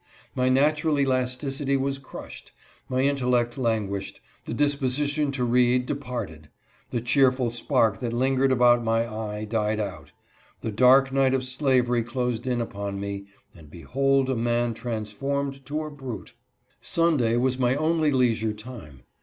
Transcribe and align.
Myna^ural 0.35 0.99
elasticity 0.99 1.77
was 1.77 1.99
crushed; 1.99 2.53
my 2.89 3.03
intellectTanguished; 3.03 4.19
the 4.45 4.53
disposition 4.55 5.31
to 5.33 5.43
read 5.43 5.85
departed, 5.85 6.49
the 6.89 7.01
cheerful 7.01 7.51
spark 7.51 7.99
that 7.99 8.11
lingered1 8.11 8.49
about 8.51 8.83
my 8.83 9.07
eye 9.07 9.45
died 9.45 9.79
out; 9.79 10.11
the 10.61 10.71
dark 10.71 11.09
nig^T~oT^Iavely 11.11 12.03
closed 12.03 12.47
in 12.47 12.61
upon 12.61 12.99
me, 12.99 13.27
and 13.53 13.69
bel^old 13.69 14.27
a 14.29 14.35
man 14.35 14.73
transformed 14.73 15.63
to 15.67 15.83
a 15.83 15.91
brute! 15.91 16.33
Sunday 16.81 17.37
was 17.37 17.59
my 17.59 17.75
only 17.75 18.11
leisure 18.11 18.53
time. 18.53 19.03